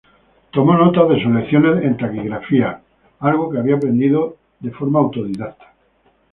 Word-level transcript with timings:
Tomó 0.49 0.73
notas 0.77 1.09
de 1.09 1.21
sus 1.21 1.31
lecciones 1.31 1.83
en 1.85 1.95
taquigrafía, 1.95 2.81
algo 3.19 3.51
que 3.51 3.59
había 3.59 3.75
aprendido 3.75 4.35
de 4.59 4.71
forma 4.71 4.97
autodidacta. 4.97 5.73